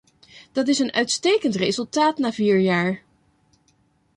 Dat 0.51 0.67
is 0.67 0.79
een 0.79 0.93
uitstekend 0.93 1.55
resultaat 1.55 2.17
na 2.17 2.31
vier 2.31 2.57
jaar. 2.59 3.03